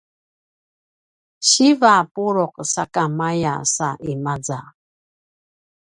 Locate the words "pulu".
2.13-2.45